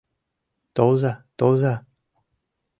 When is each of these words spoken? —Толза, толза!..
—Толза, 0.75 1.11
толза!.. 1.39 1.73